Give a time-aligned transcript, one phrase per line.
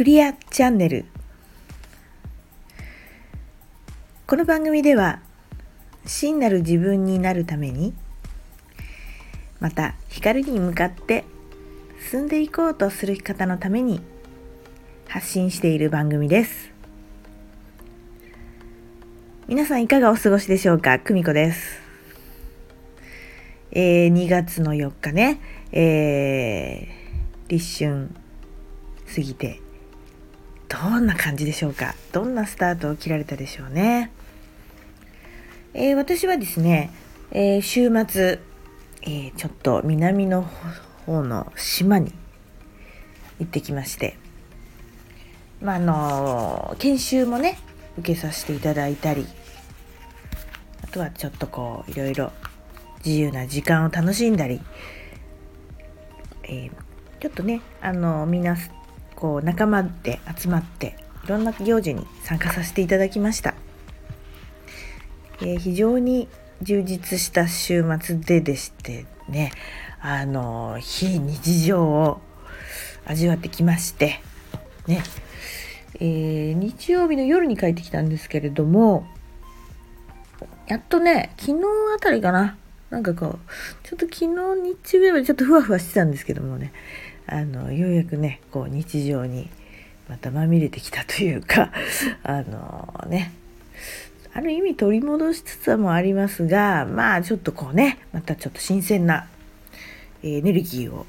[0.00, 1.04] クリアチャンネル。
[4.26, 5.20] この番組では
[6.06, 7.92] 真なる自分になるために
[9.60, 11.26] また光に向かって
[12.10, 14.00] 進んでいこうとする方のために
[15.06, 16.70] 発信している番組です。
[19.48, 20.98] 皆さんいかがお過ごしでしょうか？
[20.98, 21.78] 久美子です。
[23.72, 25.42] えー、2月の4日ね、
[25.72, 28.08] えー、立春
[29.14, 29.60] 過ぎて。
[30.70, 31.96] どんな感じでしょうか？
[32.12, 34.12] どんなスタートを切られたでしょうね、
[35.74, 36.90] えー、私はですね、
[37.32, 38.38] えー、週末、
[39.02, 40.42] えー、ちょっと南の
[41.06, 42.12] 方の島に
[43.40, 44.16] 行ってきまして
[45.60, 47.58] まあの研修もね
[47.98, 49.26] 受けさせていただいたり
[50.84, 52.32] あとはちょっとこういろいろ
[53.04, 54.60] 自由な時間を楽しんだり、
[56.44, 56.70] えー、
[57.18, 58.42] ちょっとねあのみん
[59.20, 63.54] こう仲間で集まっていろんな行事に参加させていただきました、
[65.42, 66.28] えー、非常に
[66.62, 69.52] 充実した週末ででしてね
[70.00, 72.20] あの非日常を
[73.04, 74.20] 味わってきまして
[74.86, 75.02] ね
[76.02, 79.06] えー、日曜日の夜に帰ってきたんですけれども
[80.66, 82.56] やっとね昨日あたりかな
[82.88, 83.38] なんかこう
[83.86, 86.72] ちょっと昨日日中ぐらいまでちょっとふわふわしてたんですけどもね
[87.30, 89.48] あのようやくねこう日常に
[90.08, 91.72] またまみれてきたというか
[92.22, 93.32] あのね
[94.32, 99.26] ある意味取り戻しつつもありますがまあちょっとこうねまたちょっと新鮮な
[100.22, 101.06] エネルギーを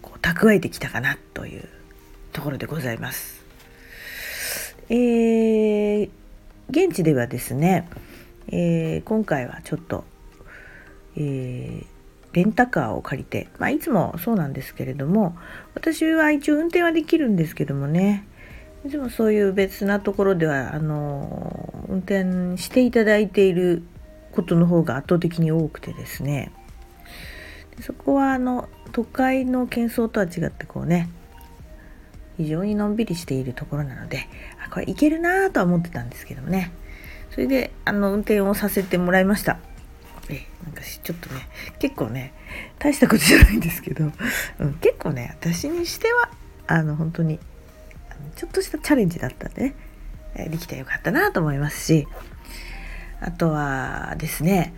[0.00, 1.68] こう蓄えてきたかなという
[2.32, 3.44] ところでございます。
[4.88, 6.10] えー、
[6.68, 7.88] 現地ではですね、
[8.48, 10.04] えー、今回はちょっと
[11.16, 11.86] えー、
[12.34, 15.36] レンタカーを借りて、まあ、いつもそうなんですけれども
[15.74, 18.26] 私は一応運転はできるんですけどもね。
[18.84, 23.82] いつもそういう別なところではあの運転していただいている
[24.32, 26.52] ことの方が圧倒的に多くてですね。
[27.80, 31.08] そこはあの都会の喧騒とは違ってこうね
[32.36, 34.28] 非常にのんびりしているところなので
[34.64, 36.70] あこれいけるなとは思ってたんですけどもね。
[37.30, 39.58] それであの運転をさせてもらいました。
[40.30, 41.48] えなんかちょっとね
[41.78, 42.32] 結構ね
[42.78, 44.04] 大したことじゃないんですけど、
[44.58, 46.30] うん、結構ね私にしては
[46.66, 47.38] あの本当に
[48.36, 49.74] ちょっとしたチャレンジだったんでね、
[50.34, 52.08] えできたらよかったなと思いますし
[53.20, 54.74] あとはですね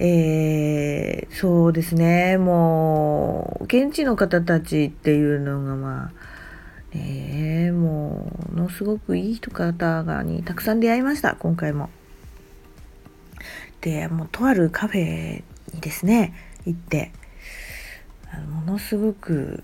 [0.00, 6.12] えー、そうですねもう現地の方たちっていうのがま
[6.94, 11.90] あねもうものすごくいい人方がにたくさん出会いました今回も。
[13.80, 15.42] でもうとあるカフェ
[15.74, 16.34] にですね
[16.66, 17.12] 行って
[18.32, 19.62] あのものすごく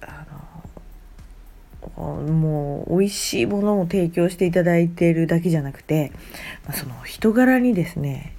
[0.00, 0.24] あ
[1.96, 6.12] のもう美味しいものを提供していただいているだけじゃなくて、
[6.66, 8.34] まあ、その人柄にですね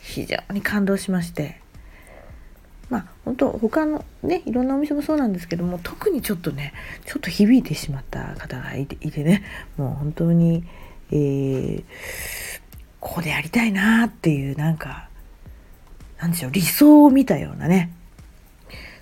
[0.00, 1.60] 非常に感動しまして
[2.90, 6.72] まあ本当他のねいろんなお店もそうなんですけども特にちょっとね
[7.06, 9.42] ちょっと響いてしまった方がいていてね
[9.76, 10.64] もう本当に、
[11.10, 11.84] えー、
[13.00, 15.08] ここでやりたいなっていうなんか
[16.18, 17.92] なんでしょう理想を見たようなね。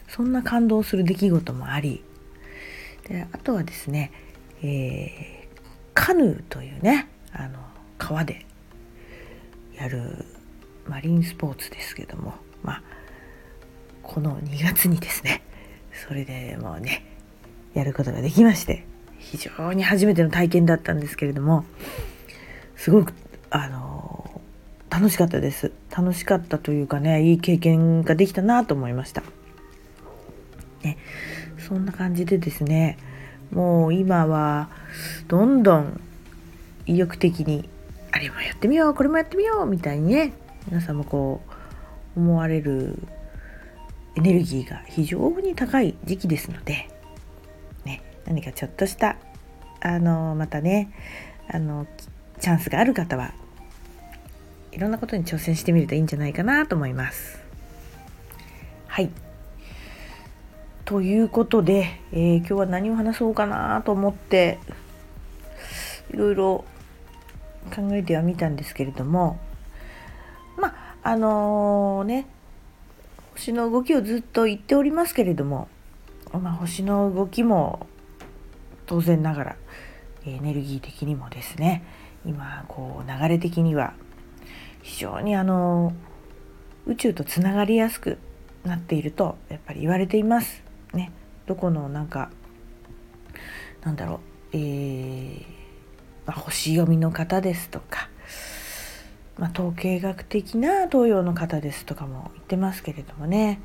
[0.08, 2.02] そんな感動する出来事もあり。
[3.08, 4.12] であとはですね、
[4.62, 5.58] えー、
[5.94, 7.58] カヌーというねあの
[7.96, 8.46] 川で
[9.76, 10.24] やる
[10.86, 12.82] マリンスポーツですけどもまあ
[14.02, 15.42] この2月にですね
[16.06, 17.04] それでもうね
[17.74, 18.84] やることができまして
[19.18, 21.64] 非常に初めての体験だったんですけれども
[22.76, 23.12] すごく
[23.50, 24.40] あの
[24.90, 25.72] 楽しかったです。
[25.98, 29.24] 楽しかったというかねいい経験ができたなと思いました、
[30.82, 30.96] ね、
[31.58, 32.98] そんな感じでですね
[33.50, 34.68] もう今は
[35.26, 36.00] どんどん
[36.86, 37.68] 意欲的に
[38.12, 40.32] あれもやってみようこれもやってみようみたいにね
[40.68, 41.40] 皆さんもこ
[42.16, 42.98] う思われる
[44.16, 46.88] エネルギーが非常に高い時期ですので、
[47.84, 49.16] ね、何かちょっとした
[49.80, 50.92] あのまたね
[51.50, 51.86] あの
[52.38, 53.32] チャンスがある方は
[54.72, 57.40] いろんなことに挑戦してみるといいんじゃないかなと思います。
[58.86, 59.10] はい。
[60.84, 64.58] ということで、えー、今日は何を話そうかなと思って
[66.14, 66.64] いろいろ
[67.74, 69.38] 考えてはみたんですけれども
[70.56, 72.26] まああのー、ね
[73.32, 75.68] 星の動きをずっと言っておりますけれども、
[76.32, 77.86] まあ、星の動きも
[78.86, 79.56] 当然ながら
[80.24, 81.84] エネルギー的にもですね
[82.24, 83.94] 今こう流れ的には
[84.82, 85.92] 非常にあの
[86.86, 88.18] 宇宙とつながりやすく
[88.64, 90.62] なっているとやっぱり言われています。
[90.92, 91.12] ね、
[91.46, 92.30] どこのなんか
[93.82, 94.18] なんだろう。
[94.52, 95.58] えー
[96.28, 98.10] まあ、星読みの方ですとか、
[99.38, 103.62] まあ、統計学的な東洋の方ですとかも言ってますけれどもね。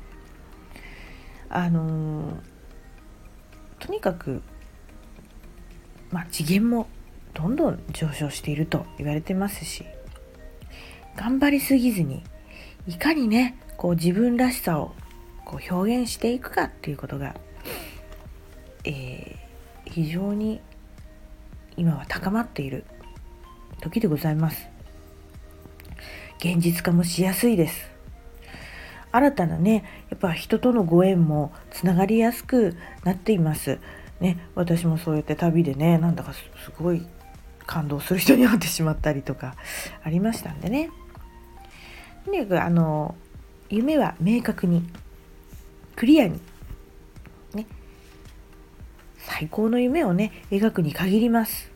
[1.50, 2.34] あのー、
[3.78, 4.42] とにかく、
[6.10, 6.88] まあ、次元も
[7.34, 9.84] どんどん上昇していると言われてますし
[11.16, 12.22] 頑張りすぎずに
[12.86, 14.92] いかにねこう自分らしさを
[15.44, 17.34] こう表現していくかっていうことが、
[18.84, 20.60] えー、非常に
[21.76, 22.84] 今は高まっている
[23.80, 24.68] 時でございます。
[26.38, 27.90] 現実化もしやすいです。
[29.12, 33.78] 新たなねやっぱ人とのご縁もつながりやすくなっています。
[34.20, 36.42] ね私もそうやって旅でねなんだかす
[36.78, 37.06] ごい
[37.66, 39.54] 感動する人に会ってしまったりとか
[40.02, 40.90] ありましたんでね。
[42.24, 43.14] とにかくあの
[43.68, 44.82] 夢は明確に
[45.96, 46.40] クリアに
[47.54, 47.66] ね
[49.18, 51.70] 最高の夢をね描くに限ります。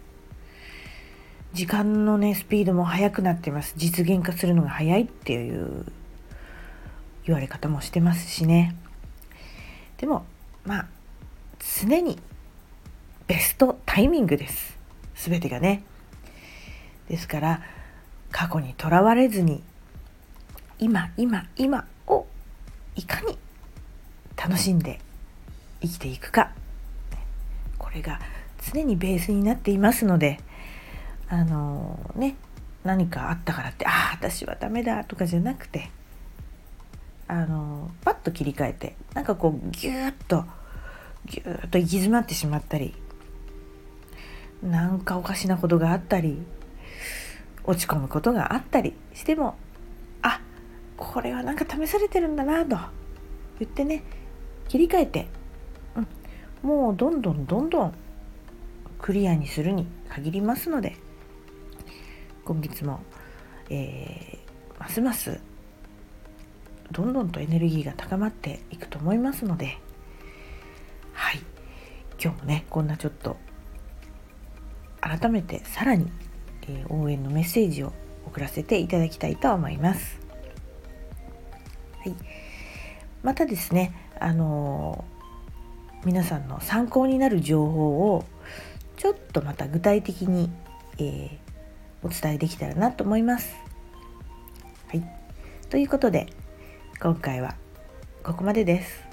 [1.55, 3.75] 時間のねスピードも速くなってます。
[3.77, 5.87] 実現化するのが早いっていう
[7.25, 8.77] 言われ方もしてますしね。
[9.97, 10.25] でも
[10.65, 10.87] まあ
[11.81, 12.19] 常に
[13.27, 14.78] ベストタイミングです。
[15.19, 15.83] 全てがね。
[17.09, 17.63] ですから
[18.31, 19.63] 過去にとらわれずに
[20.79, 22.27] 今今今を
[22.97, 23.39] いかに
[24.37, 25.01] 楽しんで
[25.81, 26.53] 生きていくか。
[27.79, 28.21] これが
[28.73, 30.39] 常にベースになっていますので
[31.29, 32.37] あのね
[32.85, 35.91] 何かあったからってああ私はダメだとかじゃなくて
[37.29, 40.45] あのパッと切り替えてなんかこうギューッと
[41.27, 42.95] ギューッと行き詰まってしまったり
[44.63, 46.39] なんかおかしなことがあったり
[47.65, 49.57] 落ち込むことがあったりしても
[50.23, 50.41] あ
[50.97, 52.77] これはなんか試されてるんだなと
[53.61, 54.03] 言ってね
[54.69, 55.29] 切り替えて、
[55.97, 57.95] うん、もうどんどんどんどん
[58.99, 60.97] クリアにするに限りますので
[62.45, 63.01] 今月も、
[63.71, 65.41] えー、ますます
[66.91, 69.79] どんどんとエネルギーが高まっていくと思いますので
[71.13, 71.41] はい。
[72.21, 73.37] 今日もねこんなちょっと
[75.09, 76.11] 改めてさらに、
[76.69, 77.93] え、応援のメッセージを
[78.27, 80.21] 送らせていただきたいと思います。
[82.01, 82.15] はい、
[83.23, 88.25] またですね、あのー、皆さんの参考になる情報を
[88.97, 90.51] ちょっとまた具体的に、
[90.99, 91.39] えー、
[92.03, 93.55] お伝えできたらなと思います。
[94.89, 95.03] はい、
[95.71, 96.27] ということで
[97.01, 97.55] 今回は
[98.23, 99.09] ここまでです。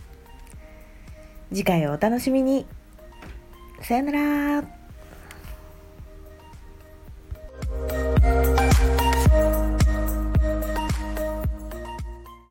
[1.50, 2.65] 次回をお楽しみに。
[3.81, 4.84] さよなら。